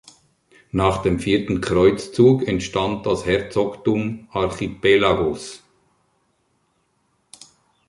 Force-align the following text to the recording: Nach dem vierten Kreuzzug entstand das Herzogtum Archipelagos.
Nach 0.71 1.03
dem 1.03 1.19
vierten 1.19 1.61
Kreuzzug 1.61 2.47
entstand 2.47 3.05
das 3.05 3.23
Herzogtum 3.27 4.27
Archipelagos. 4.31 5.61